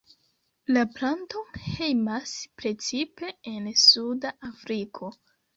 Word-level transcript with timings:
La 0.71 0.85
planto 0.93 1.43
hejmas 1.65 2.33
precipe 2.63 3.29
en 3.55 3.71
suda 3.85 4.37
Afriko. 4.53 5.17